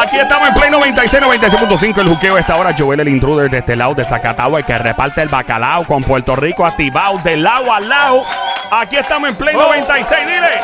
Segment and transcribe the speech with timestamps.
[0.00, 2.00] Aquí estamos en Play 96, 96.5.
[2.00, 2.72] El juqueo esta hora.
[2.76, 6.36] Joel, el intruder de este lado de Zacatau, el que reparte el bacalao con Puerto
[6.36, 8.22] Rico activado de lado a lado.
[8.70, 10.60] Aquí estamos en Play 96, dile.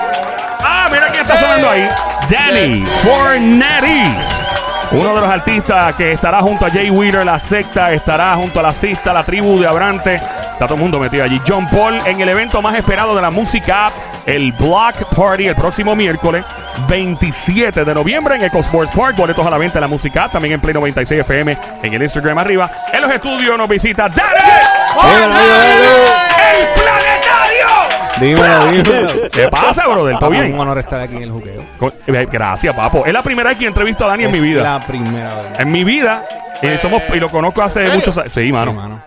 [0.61, 1.89] Ah, mira quién está sonando ahí.
[2.31, 4.47] Danny Forneris.
[4.93, 8.63] Uno de los artistas que estará junto a Jay Wheeler, la secta, estará junto a
[8.63, 10.15] la cista, la tribu de Abrante.
[10.15, 11.41] Está todo el mundo metido allí.
[11.45, 13.91] John Paul en el evento más esperado de la música
[14.27, 16.45] el Block Party, el próximo miércoles
[16.89, 19.17] 27 de noviembre en Eco Sports Park.
[19.17, 22.39] Boletos a la venta en la música también en Play 96 FM, en el Instagram
[22.39, 22.71] arriba.
[22.93, 24.41] En los estudios nos visita Dale.
[26.55, 27.67] ¡El planetario!
[28.21, 29.31] Dímelo, dímelo.
[29.31, 30.19] ¿Qué pasa, brother?
[30.19, 30.55] ¿Todo Es bien?
[30.55, 31.65] un honor estar aquí en el juqueo.
[32.07, 33.05] Eh, Gracias, papo.
[33.07, 34.63] Es la primera vez que entrevisto a Dani en mi Es vida.
[34.63, 35.47] La primera vez.
[35.61, 36.23] En mi vida.
[36.63, 38.33] eh, somos, y lo conozco hace muchos años.
[38.33, 38.71] Sí, mano.
[38.73, 39.03] Sí, mano.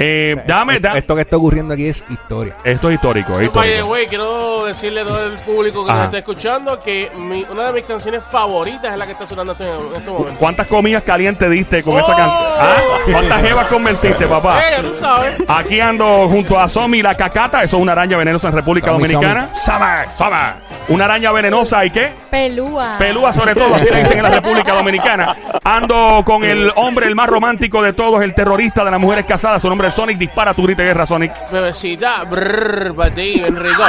[0.00, 2.54] Eh, dame, Esto, da- esto que está ocurriendo aquí es historia.
[2.62, 3.34] Esto es histórico.
[3.40, 3.86] Es histórico.
[3.88, 5.98] way, quiero decirle a todo el público que Ajá.
[5.98, 9.56] nos está escuchando que mi- una de mis canciones favoritas es la que está sonando
[9.58, 10.38] en este, en este momento.
[10.38, 12.16] ¿Cuántas comidas calientes diste con esa Oh.
[12.16, 12.52] canción?
[12.60, 12.76] ¿Ah?
[13.10, 14.60] ¿Cuántas jevas convenciste, papá?
[14.60, 15.34] Eh, tú sabes.
[15.48, 17.64] Aquí ando junto a Somi la cacata.
[17.64, 19.48] Eso es una araña venenosa en República Somi, Dominicana.
[19.52, 20.68] Summer, Summer.
[20.88, 22.12] Una araña venenosa y qué?
[22.30, 22.96] Pelúa.
[22.98, 25.34] Pelúa sobre todo, así le dicen en la República Dominicana.
[25.62, 29.60] Ando con el hombre, el más romántico de todos, el terrorista de las mujeres casadas.
[29.60, 30.18] Su nombre Sonic.
[30.18, 31.32] Dispara tu grito de guerra, Sonic.
[31.50, 33.82] Bebecita, brrr, para ti, Enrico.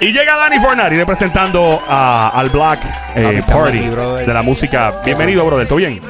[0.00, 2.80] Y llega Dani Fornari representando a- al Black
[3.14, 3.88] eh, Party aquí,
[4.26, 5.00] de la música.
[5.04, 5.66] Bienvenido, brother.
[5.66, 6.00] ¿Todo bien?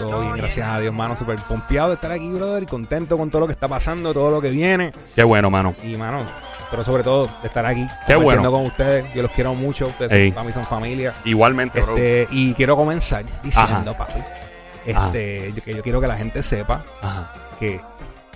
[0.00, 1.14] Todo bien, gracias a Dios, mano.
[1.14, 2.62] Súper pompeado de estar aquí, brother.
[2.62, 4.92] Y contento con todo lo que está pasando, todo lo que viene.
[5.14, 5.74] Qué bueno, mano.
[5.82, 6.22] Y, mano,
[6.70, 7.86] pero sobre todo de estar aquí.
[8.06, 8.50] Qué bueno.
[8.50, 9.12] con ustedes.
[9.14, 9.88] Yo los quiero mucho.
[9.88, 11.12] Ustedes son, para mí son familia.
[11.24, 11.96] Igualmente, bro.
[11.96, 14.20] Este, y quiero comenzar diciendo, papi,
[14.84, 17.32] este, yo- que yo quiero que la gente sepa Ajá.
[17.58, 17.80] que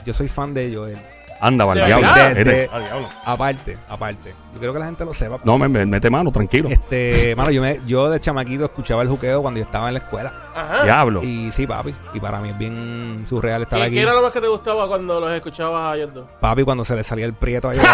[0.04, 0.98] yo soy fan de Joel.
[1.40, 2.08] Anda, vale, ¿De diablo.
[2.34, 2.98] De- Ah.
[3.24, 4.34] Aparte, aparte.
[4.54, 5.38] Yo quiero que la gente lo sepa.
[5.44, 6.68] No, me, me- mete mano, tranquilo.
[6.68, 10.00] Este, mano, yo, me, yo de chamaquito escuchaba el juqueo cuando yo estaba en la
[10.00, 10.32] escuela.
[10.52, 10.82] Ajá.
[10.82, 11.22] Diablo.
[11.22, 11.94] Y sí, papi.
[12.12, 13.94] Y para mí es bien surreal estar ¿Y aquí.
[13.94, 16.26] qué era lo más que te gustaba cuando los escuchabas a ellos dos?
[16.40, 17.78] Papi, cuando se le salía el prieto ahí.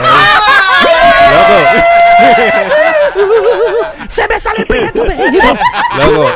[4.08, 6.30] ¡Se me sale el prieto, Loco.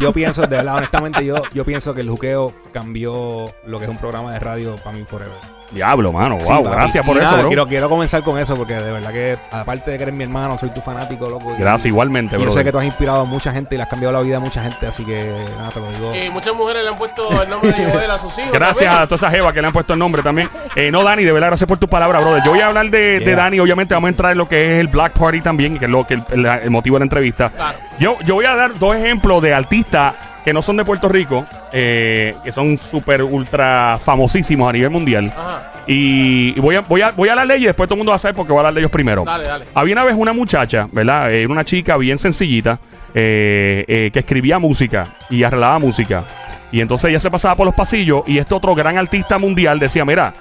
[0.00, 3.90] Yo pienso, de verdad, honestamente, yo, yo pienso que el juqueo cambió lo que es
[3.90, 5.57] un programa de radio para mí forever.
[5.70, 6.38] Diablo, mano.
[6.40, 6.76] Sí, Wow, papi.
[6.76, 7.48] gracias por eso, bro.
[7.48, 10.56] Quiero, quiero comenzar con eso porque de verdad que, aparte de que eres mi hermano,
[10.56, 11.54] soy tu fanático, loco.
[11.56, 12.54] y- Gracias, igualmente, y yo bro.
[12.54, 14.40] sé que tú has inspirado a mucha gente y le has cambiado la vida a
[14.40, 16.14] mucha gente, así que nada, te lo digo.
[16.14, 18.52] Y muchas mujeres le han puesto el nombre de Joel a sus hijos.
[18.52, 19.02] Gracias también.
[19.02, 20.48] a todas esas jevas que le han puesto el nombre también.
[20.74, 22.42] Eh, no, Dani, de verdad, gracias por tu palabra, brother.
[22.44, 23.20] Yo voy a hablar de.
[23.36, 23.60] Dani.
[23.60, 26.06] Obviamente, vamos a entrar en lo que es el Black Party también, que es lo
[26.06, 27.50] que el, el- el motivo de la entrevista.
[27.50, 27.78] Claro.
[27.98, 30.14] Yo, yo voy a dar dos ejemplos de artistas
[30.44, 35.32] que no son de Puerto Rico, eh, que son súper ultra famosísimos a nivel mundial.
[35.36, 35.72] Ajá.
[35.88, 38.10] Y, y voy, a, voy, a, voy a de ellos y después todo el mundo
[38.10, 39.24] va a saber porque voy a hablar de ellos primero.
[39.24, 39.64] Dale, dale.
[39.74, 41.32] Había una vez una muchacha, ¿verdad?
[41.32, 42.78] Eh, una chica bien sencillita
[43.14, 46.24] eh, eh, que escribía música y arreglaba música.
[46.70, 50.04] Y entonces ella se pasaba por los pasillos y este otro gran artista mundial decía,
[50.04, 50.34] mira,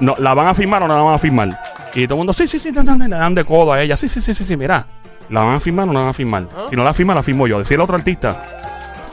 [0.00, 1.58] no, ¿la van a firmar o no la van a firmar?
[1.94, 4.22] Y todo el mundo, sí, sí, sí, le dan de codo a ella, sí, sí,
[4.22, 4.86] sí, sí, sí, mira,
[5.28, 6.44] ¿la van a firmar o no la van a firmar?
[6.44, 6.70] Ajá.
[6.70, 7.58] Si no la firma, la firmo yo.
[7.58, 8.36] Decía el otro artista.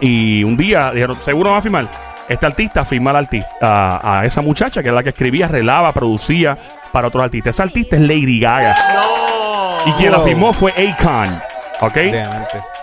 [0.03, 1.87] Y un día dijeron, ¿seguro van a firmar?
[2.27, 5.93] Este artista firma al artista, a, a esa muchacha que era la que escribía, arreglaba,
[5.93, 6.57] producía
[6.91, 7.55] para otros artistas.
[7.55, 8.75] Esa artista es Lady Gaga.
[8.95, 9.89] No.
[9.89, 11.29] Y quien la firmó fue Akon.
[11.79, 11.97] ¿Ok?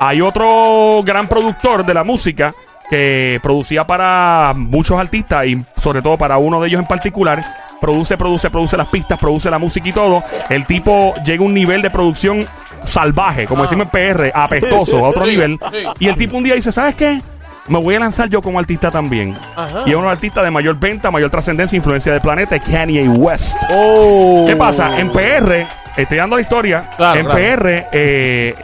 [0.00, 2.54] Hay otro gran productor de la música
[2.88, 7.42] que producía para muchos artistas y sobre todo para uno de ellos en particular.
[7.82, 10.24] Produce, produce, produce las pistas, produce la música y todo.
[10.48, 12.46] El tipo llega a un nivel de producción
[12.84, 13.66] salvaje, como Ah.
[13.66, 15.58] decimos en PR, apestoso, a otro nivel.
[15.98, 17.20] Y el tipo un día dice, ¿sabes qué?
[17.68, 19.36] Me voy a lanzar yo como artista también.
[19.54, 19.82] Ajá.
[19.86, 23.08] Y es los artistas de mayor venta, mayor trascendencia e influencia del planeta, es Kanye
[23.08, 23.56] West.
[23.70, 24.44] Oh.
[24.48, 24.98] ¿Qué pasa?
[24.98, 26.90] En PR, estoy dando la historia.
[26.96, 27.40] Claro, en claro.
[27.40, 28.54] PR, eh,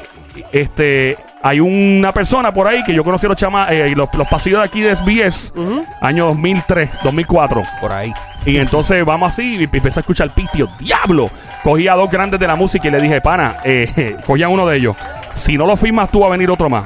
[0.53, 4.61] este, hay una persona por ahí que yo conocí los, chama, eh, los, los pasillos
[4.61, 5.53] de aquí de SBS,
[6.01, 7.63] año 2003, 2004.
[7.81, 8.13] Por ahí.
[8.45, 10.69] Y entonces vamos así y empecé a escuchar pitio.
[10.79, 11.31] ¡Diablo!
[11.63, 14.67] Cogí a dos grandes de la música y le dije, pana, eh, cogí a uno
[14.67, 14.97] de ellos.
[15.35, 16.85] Si no lo firmas tú, va a venir otro más.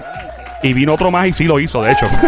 [0.63, 2.07] Y vino otro más y sí lo hizo, de hecho.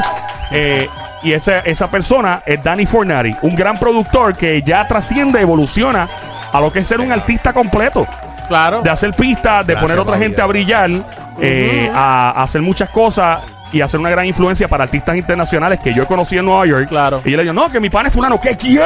[0.54, 0.86] Eh,
[1.22, 6.06] y esa, esa persona es Danny Fornari, un gran productor que ya trasciende, evoluciona
[6.52, 8.06] a lo que es ser un artista completo.
[8.48, 8.82] Claro.
[8.82, 10.90] De hacer pistas, de Gracias, poner a otra gente a brillar,
[11.40, 13.40] eh, a, a hacer muchas cosas
[13.72, 16.88] y hacer una gran influencia para artistas internacionales que yo conocí en Nueva York.
[16.88, 17.22] Claro.
[17.24, 18.38] Y yo le digo, no, que mi pan es fulano.
[18.38, 18.56] ¿Qué?
[18.56, 18.82] ¿Quién?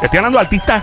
[0.00, 0.82] Estoy hablando de artistas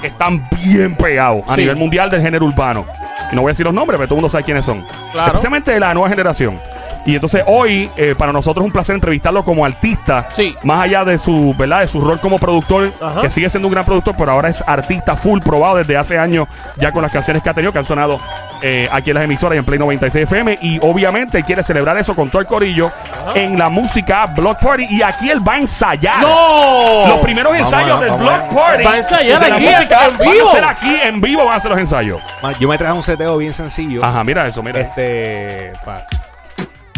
[0.00, 1.62] que están bien pegados a Sí.
[1.62, 2.84] nivel mundial del género urbano.
[3.32, 4.84] Y no voy a decir los nombres, pero todo el mundo sabe quiénes son.
[5.12, 5.28] Claro.
[5.28, 6.60] Especialmente de la nueva generación.
[7.06, 10.28] Y entonces hoy, eh, para nosotros es un placer entrevistarlo como artista.
[10.34, 10.54] Sí.
[10.64, 11.80] Más allá de su, ¿verdad?
[11.80, 13.22] De su rol como productor, Ajá.
[13.22, 16.46] que sigue siendo un gran productor, pero ahora es artista full probado desde hace años
[16.76, 18.18] ya con las canciones que ha tenido, que han sonado
[18.62, 20.58] eh, aquí en las emisoras y en Play 96 FM.
[20.60, 22.92] Y obviamente quiere celebrar eso con todo el corillo
[23.34, 24.86] en la música Block Party.
[24.90, 26.20] Y aquí él va a ensayar.
[26.20, 27.06] ¡No!
[27.08, 28.84] Los primeros Vamos ensayos a- del Block a- Party.
[28.84, 30.52] Va a ensayar aquí, música, en van a vivo.
[30.52, 32.20] ser aquí en vivo van a hacer los ensayos.
[32.58, 34.04] Yo me traje un seteo bien sencillo.
[34.04, 34.80] Ajá, mira eso, mira.
[34.80, 35.72] Este.
[35.84, 36.02] pa-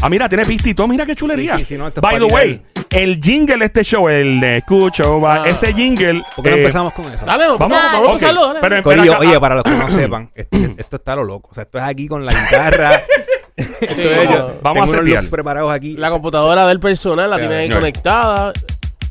[0.02, 0.88] Ah, mira, tiene pista y todo.
[0.88, 1.56] Mira qué chulería.
[1.56, 2.60] Sí, sí, sí, no, By the way,
[2.90, 5.48] el jingle de este show, el de Escucho, va- Ah.
[5.48, 6.22] ese jingle.
[6.34, 7.24] ¿Por qué no eh, empezamos con eso?
[7.24, 8.14] Dale, vamos, Vamos, vamos, vamos a ok.
[8.14, 8.58] empezarlo, dale.
[8.60, 11.48] Pero- Corillo, oye, para los que no sepan, este- esto está lo loco.
[11.52, 13.02] O sea, esto es aquí con la guitarra.
[13.56, 14.54] esto es vamos- yo.
[14.62, 15.22] vamos a Tengo setear.
[15.22, 15.96] looks preparados aquí.
[15.96, 17.80] La computadora del personal la tiene ahí Señor.
[17.80, 18.52] conectada.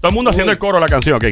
[0.02, 1.26] todo el mundo haciendo el coro de la canción, ok.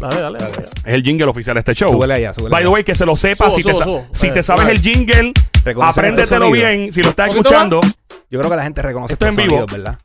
[0.00, 0.54] Dale, dale, dale.
[0.84, 1.92] Es el jingle oficial de este show.
[1.92, 3.46] Súbele allá, súbele By the way, que se lo sepa.
[3.46, 4.06] Subo, si te, subo, sa- subo.
[4.12, 5.32] si Eh, te sabes el jingle,
[5.64, 6.70] Reconocen apréndetelo estos sonidos.
[6.78, 6.92] bien.
[6.92, 7.80] Si lo estás ¿Poquito escuchando.
[8.30, 9.60] Yo creo que la gente reconoce Esto estos en vivo.
[9.66, 9.98] sonidos, ¿verdad?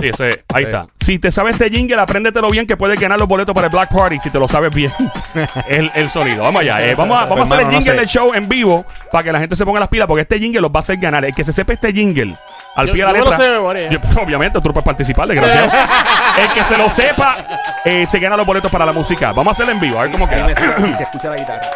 [0.00, 0.70] Sí, ese, ahí Sí.
[0.70, 0.86] está.
[1.00, 3.90] Si te sabes este jingle, apréndetelo bien que puedes ganar los boletos para el Black
[3.92, 4.92] Party si te lo sabes bien.
[5.68, 6.42] el, el sonido.
[6.42, 6.82] Vamos allá.
[6.84, 7.98] eh, vamos a, vamos a hacer el hermano, no jingle sé.
[8.00, 10.60] del show en vivo para que la gente se ponga las pilas porque este jingle
[10.62, 11.24] los va a hacer ganar.
[11.24, 12.36] El que se sepa este jingle
[12.74, 13.36] al Yo- pie de la yo me lo letra.
[13.46, 13.88] sé de memoria.
[13.90, 15.70] Yo- pues, obviamente, tú no puedes participar, desgraciado.
[16.42, 17.36] el que se lo sepa
[17.84, 19.28] eh, se gana los boletos para la música.
[19.30, 20.48] Vamos a hacerlo en vivo, a ver cómo queda.
[20.48, 21.70] Si, se escucha la guitarra.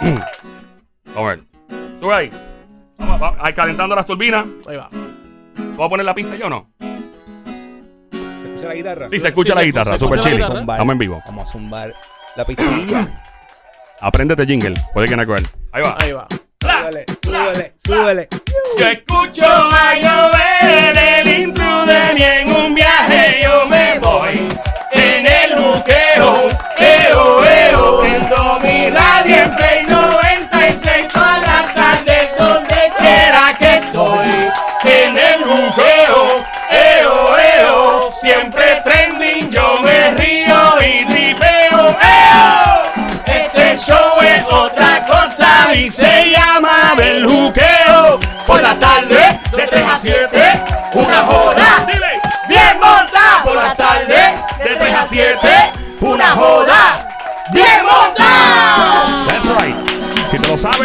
[0.00, 0.20] Vamos
[1.16, 1.40] a ver.
[1.98, 2.30] Sube ahí.
[3.18, 4.46] Vamos, ahí calentando las turbinas.
[4.68, 4.88] Ahí va.
[5.76, 6.70] ¿Puedo poner la pista yo o no?
[8.10, 9.08] ¿Se escucha la guitarra?
[9.10, 10.36] Sí, se escucha Sí, la se- guitarra, super chile.
[10.38, 11.22] Estamos en vivo.
[11.26, 11.94] Vamos a zumbar
[12.36, 13.08] la pistilla.
[14.00, 14.74] Apréndete jingle.
[14.92, 15.46] Puede que no él.
[15.72, 15.94] Ahí va.
[15.98, 16.26] Ahí va.
[16.60, 18.28] súbele, súbele, súbele.
[18.78, 24.48] Yo escucho a llover el intruder y en un viaje yo me voy
[24.92, 26.48] en el buqueo,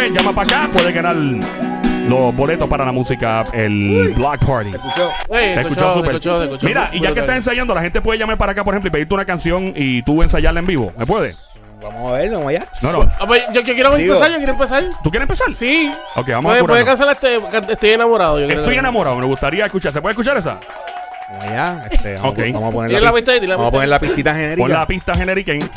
[0.00, 0.70] sabes, llama para acá.
[0.72, 4.70] Puedes ganar los boletos para la música, el Block Party.
[4.70, 5.10] ¿Escuchó?
[5.30, 6.10] Ey, Te escuchó, te súper.
[6.10, 6.66] escuchó, te escuchó.
[6.66, 8.90] Mira, y ya que estás ensayando, la gente puede llamar para acá, por ejemplo, y
[8.92, 10.92] pedirte una canción y tú ensayarla en vivo.
[10.98, 11.34] ¿Me puede?
[11.82, 12.66] Vamos a ver, vamos allá.
[12.82, 13.10] No, no.
[13.18, 14.84] Ah, pues, yo, yo quiero Digo- empezar, yo quiero empezar.
[15.02, 15.50] ¿Tú quieres empezar?
[15.52, 15.90] Sí.
[16.14, 16.84] Ok, vamos Puede, a puede apurarnos.
[16.84, 18.38] cancelar este, can- estoy enamorado.
[18.40, 19.92] Yo creo Estoy que- enamorado, me gustaría escuchar.
[19.92, 20.58] ¿Se puede escuchar esa?
[21.30, 21.84] Vamos allá.
[21.90, 22.38] Este, vamos, Ok.
[22.52, 23.98] vamos a poner Dile la, la pi- pista dile la vamos a pista poner la
[24.00, 24.62] pistita genérica.
[24.62, 25.52] Pon la pista genérica.
[25.52, 25.70] en-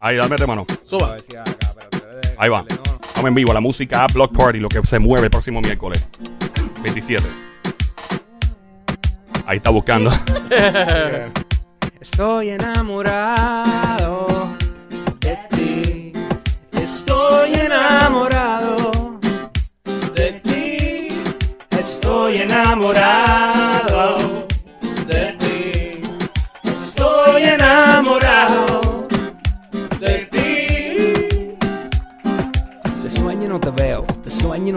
[0.00, 0.66] Ahí, dame de mano.
[0.70, 1.12] A Suba.
[1.12, 2.34] ver si acá, espérate.
[2.38, 2.64] Ahí va.
[3.18, 6.08] Estamos en vivo, la música Block Party, lo que se mueve el próximo miércoles.
[6.84, 7.24] 27.
[9.44, 10.12] Ahí está buscando.
[12.00, 14.56] Estoy enamorado
[15.18, 16.12] de ti.
[16.70, 19.18] Estoy enamorado
[20.14, 21.08] de ti.
[21.70, 23.47] Estoy enamorado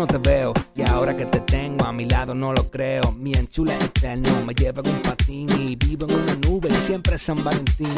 [0.01, 0.51] no te veo.
[0.75, 3.11] Y ahora que te tengo a mi lado no lo creo.
[3.11, 7.43] Mi enchula eterno me lleva en un patín y vivo en una nube siempre San
[7.43, 7.93] Valentín.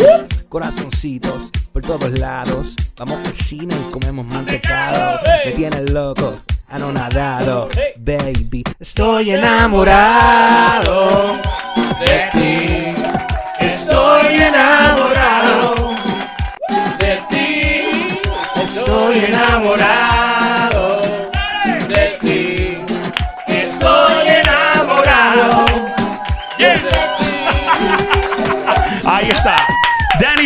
[0.49, 2.75] Corazoncitos por todos lados.
[2.97, 5.21] Vamos al cine y comemos mantecado.
[5.45, 6.33] Me tienes loco,
[6.67, 7.69] anonadado,
[7.99, 8.65] baby.
[8.79, 10.73] Estoy enamorado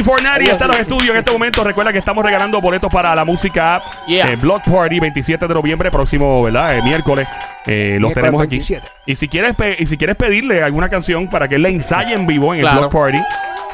[0.07, 1.65] Fornari está en los estudios en este momento.
[1.65, 3.83] Recuerda que estamos regalando boletos para la música app.
[4.07, 4.31] Yeah.
[4.31, 6.77] eh, Block Party 27 de noviembre, próximo, ¿verdad?
[6.77, 7.27] Eh, miércoles.
[7.65, 8.51] Eh, los Miércoles tenemos aquí.
[8.51, 8.87] 27.
[9.05, 12.25] Y si quieres y si quieres pedirle alguna canción para que él la ensaye en
[12.25, 12.79] vivo en el Claro.
[12.87, 13.17] Block Party.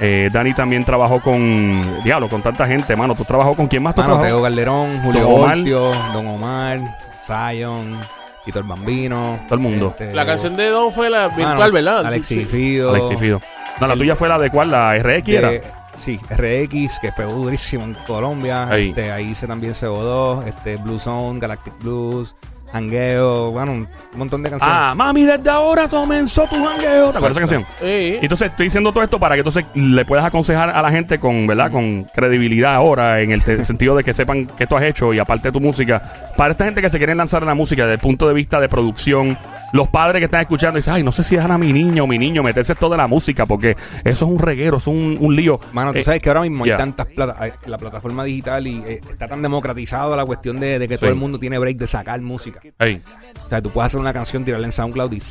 [0.00, 3.14] Eh, Dani también trabajó con, diablo, con tanta gente, mano.
[3.14, 3.94] ¿Tú trabajó con quién más?
[3.94, 4.20] tú Mano?
[4.20, 5.58] Teo Calderón, Julio Don Omar.
[5.58, 6.78] Ortio, Don Omar,
[7.26, 7.98] Zion,
[8.44, 9.38] Tito el Bambino.
[9.44, 9.94] Todo el mundo.
[9.98, 12.06] este, La canción de Don fue la mano, virtual, ¿verdad?
[12.06, 12.44] Alexis Sí.
[12.46, 12.90] Fido.
[12.94, 13.40] Alexis Fido.
[13.80, 15.50] No, la El- tuya fue la de cuál, la RX era.
[15.50, 15.62] de-
[15.94, 18.66] sí, RX, que pegó durísimo en Colombia.
[18.68, 18.88] Ahí.
[18.88, 22.34] Este, ahí hice también CO2, este, Blue Zone, Galactic Blues,
[22.72, 24.76] Hangueo, bueno, un montón de canciones.
[24.80, 27.10] Ah, mami, desde ahora comenzó tu jangueo.
[27.10, 27.66] ¿Te acuerdas de esa canción?
[27.80, 28.18] Sí.
[28.20, 31.18] Y Entonces estoy diciendo todo esto para que entonces le puedas aconsejar a la gente
[31.18, 31.70] con, ¿verdad?
[31.70, 35.18] Con credibilidad ahora, en el te- sentido de que sepan que tú has hecho y
[35.18, 36.31] aparte de tu música.
[36.42, 38.58] Para esta gente que se quiere lanzar en la música desde el punto de vista
[38.58, 39.38] de producción,
[39.72, 42.06] los padres que están escuchando dicen, ay, no sé si dejan a mi niño o
[42.08, 45.18] mi niño meterse todo de la música porque eso es un reguero, eso es un,
[45.20, 45.60] un lío.
[45.72, 48.78] Mano, tú Eh, sabes que ahora mismo hay tantas plata hay- la plataforma digital y
[48.84, 51.02] eh, está tan democratizado la cuestión de, de que Sí.
[51.02, 52.58] todo el mundo tiene break de sacar música.
[52.80, 53.00] ey,
[53.46, 55.22] O sea, tú puedes hacer una canción, tirarla en SoundCloud y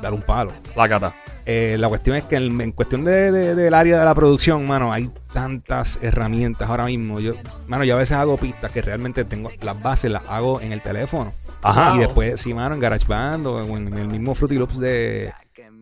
[0.00, 0.52] dar un palo.
[0.76, 1.12] la cata.
[1.44, 4.66] Eh, la cuestión es que en, en cuestión de, de- del área de la producción,
[4.66, 7.18] mano, hay tantas herramientas ahora mismo.
[7.20, 7.34] Yo,
[7.66, 10.80] mano, yo a veces hago pistas que realmente tengo las bases, las hago en el
[10.82, 11.32] teléfono.
[11.62, 11.96] Ajá.
[11.96, 15.32] Y después, sí, mano, en GarageBand o en, en el mismo Fruity Loops de...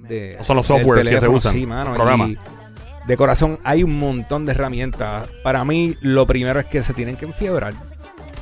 [0.09, 1.95] de Son los softwares que se usan, Sí, mano.
[1.95, 2.27] programa.
[2.29, 2.39] y
[3.07, 5.29] de corazón, hay un montón de herramientas.
[5.43, 7.75] Para mí, lo primero es que se tienen que enfiebrar.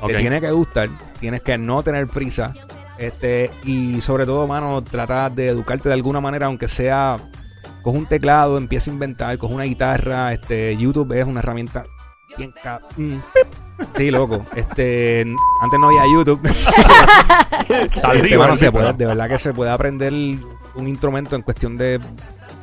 [0.00, 0.08] Ok.
[0.10, 0.88] Te tiene que gustar,
[1.20, 2.52] tienes que no tener prisa.
[2.98, 7.18] Este, y sobre todo, mano, trata de educarte de alguna manera, aunque sea
[7.82, 11.86] coge un teclado, empieza a inventar, coge una guitarra, este, YouTube es una herramienta
[12.36, 13.16] bien ca- mm.
[13.96, 14.44] Sí, loco.
[14.56, 15.24] Este,
[15.62, 16.40] antes no había YouTube.
[17.68, 22.00] Este, mano, se puede- de verdad que se puede aprender un instrumento en cuestión de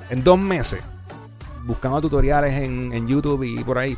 [0.10, 0.82] en dos meses.
[1.64, 3.98] Buscando tutoriales en, en YouTube y por ahí.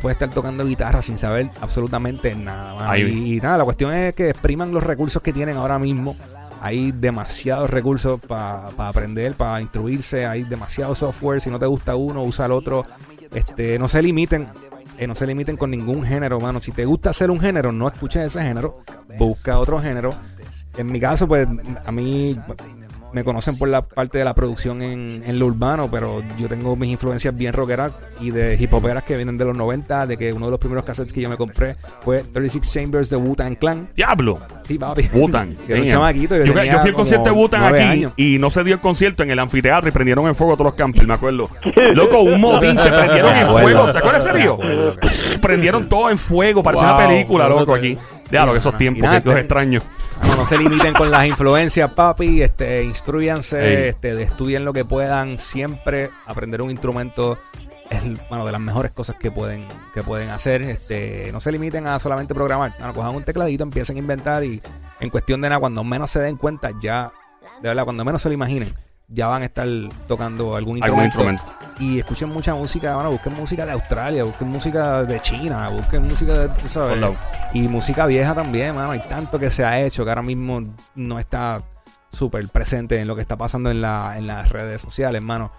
[0.00, 2.90] Puedes estar tocando guitarra sin saber absolutamente nada.
[2.90, 3.02] Ahí.
[3.02, 6.14] Y, y nada, la cuestión es que expriman los recursos que tienen ahora mismo.
[6.60, 10.26] Hay demasiados recursos para aprender, para instruirse.
[10.26, 11.40] Hay demasiado software.
[11.40, 12.84] Si no te gusta uno, usa el otro.
[13.32, 14.48] Este, no se limiten.
[14.98, 16.60] eh, no se limiten con ningún género, mano.
[16.60, 18.78] Si te gusta hacer un género, no escuches ese género.
[19.18, 20.14] Busca otro género.
[20.76, 21.46] En mi caso, pues
[21.84, 22.36] a mí
[23.12, 26.76] me conocen por la parte de la producción en, en lo urbano, pero yo tengo
[26.76, 30.32] mis influencias bien rockeras y de hip hoperas que vienen de los 90, de que
[30.32, 33.88] uno de los primeros cassettes que yo me compré fue 36 Chambers de Wu-Tang Clan.
[33.94, 34.40] Diablo.
[34.64, 35.08] Sí, papi.
[35.12, 35.54] Wutan.
[35.66, 36.36] Que era un chamaquito.
[36.36, 38.12] Yo, Yo, tenía yo fui al concierto de Wutan nueve aquí años.
[38.16, 40.74] y no se dio el concierto en el anfiteatro y prendieron en fuego todos los
[40.74, 41.48] campos, me acuerdo.
[41.94, 43.92] Loco, un motín se prendieron en fuego.
[43.92, 44.96] ¿Te acuerdas acuerdo, cabrón.
[45.40, 47.98] prendieron todo en fuego, parecía Wow, una película, loco, brutal.
[48.26, 48.30] Aquí.
[48.30, 49.82] Claro, que esos tiempos, nada, que los extraños.
[50.22, 52.42] No, no se limiten con las influencias, papi.
[52.42, 53.88] Este, instruyanse, Ey.
[53.88, 55.38] este, estudien lo que puedan.
[55.38, 57.38] Siempre aprender un instrumento
[57.90, 60.62] es bueno, de las mejores cosas que pueden, que pueden hacer.
[60.62, 62.74] Este, no se limiten a solamente programar.
[62.78, 64.60] Mano, cojan un tecladito, empiecen a inventar y
[65.00, 67.12] en cuestión de nada, cuando menos se den cuenta, ya,
[67.62, 68.72] de verdad, cuando menos se lo imaginen,
[69.08, 69.66] ya van a estar
[70.08, 71.42] tocando algún Algún instrumento.
[71.78, 76.32] Y escuchen mucha música, bueno, busquen música de Australia, busquen música de China, busquen música
[76.32, 76.98] de, sabes,
[77.52, 78.92] y música vieja también, mano.
[78.92, 80.62] Hay tanto que se ha hecho que ahora mismo
[80.94, 81.62] no está
[82.10, 85.52] súper presente en lo que está pasando en, la, en las redes sociales, mano.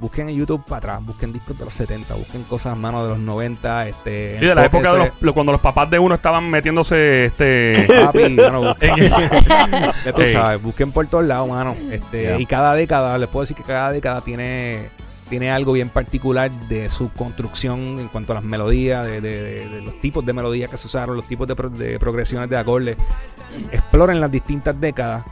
[0.00, 3.18] Busquen en YouTube para atrás, busquen discos de los 70, busquen cosas, mano, de los
[3.20, 3.86] 90.
[3.88, 6.50] Este, Sí, de la época de los, enfóquense- lo- cuando los papás de uno estaban
[6.50, 9.08] metiéndose este Papi, mano, busquen-
[10.04, 11.76] ya tú sabes, busquen por todos lados, mano.
[11.90, 12.38] Este.
[12.40, 14.90] Y cada década, les puedo decir que cada década tiene,
[15.30, 19.68] tiene algo bien particular de su construcción en cuanto a las melodías, de, de- de-
[19.68, 22.58] de los tipos de melodías que se usaron, los tipos de, pro- de progresiones de
[22.58, 22.96] acordes.
[23.72, 25.24] Exploren las distintas décadas.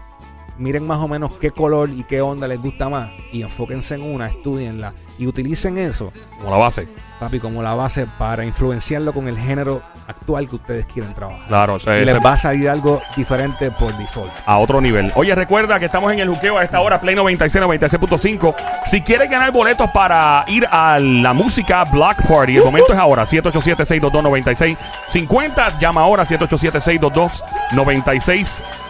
[0.58, 4.02] Miren más o menos qué color y qué onda les gusta más y enfóquense en
[4.02, 6.88] una, estudienla y utilicen eso como la base.
[7.20, 11.46] papi, como la base para influenciarlo con el género actual que ustedes quieren trabajar.
[11.48, 14.32] Claro, o sea, y les va a salir algo diferente por default.
[14.46, 15.12] a otro nivel.
[15.14, 18.54] Oye, recuerda que estamos en el juqueo a esta hora, Play 96, 96.5.
[18.90, 23.24] Si quieres ganar boletos para ir a la música Black Party, el momento es ahora.
[23.26, 25.78] 787-622-9650.
[25.78, 26.24] Llama ahora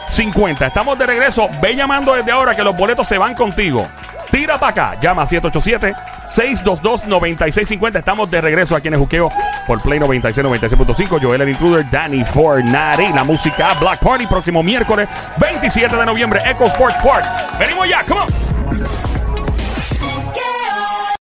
[0.09, 0.67] 787-622-9650.
[0.67, 1.49] Estamos de regreso.
[1.61, 3.87] Ve llamando desde ahora que los boletos se van contigo.
[4.31, 4.97] Tira para acá.
[5.00, 7.99] Llama 787-622-9650.
[7.99, 9.29] Estamos de regreso aquí en el juqueo
[9.67, 11.21] por Play 96, 96.5.
[11.23, 13.12] Joel el Intruder, Danny Fornari.
[13.12, 15.07] La música Black Party, próximo miércoles
[15.38, 17.25] 27 de noviembre, Echo Sports Park.
[17.59, 18.29] Venimos ya, come on.